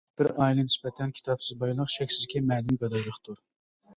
بىر 0.19 0.27
ئائىلىگە 0.43 0.63
نىسبەتەن 0.67 1.11
كىتابسىز 1.17 1.59
بايلىق 1.65 1.91
شەكسىزكى 1.97 2.41
مەنىۋى 2.53 2.79
گادايلىقتۇر. 2.85 3.45